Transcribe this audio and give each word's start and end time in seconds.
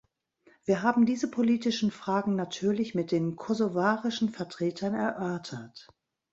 Wir 0.65 0.81
haben 0.81 1.05
diese 1.05 1.29
politischen 1.29 1.91
Fragen 1.91 2.35
natürlich 2.35 2.95
mit 2.95 3.11
den 3.11 3.35
kosovarischen 3.35 4.29
Vertretern 4.29 4.95
erörtert. 4.95 5.89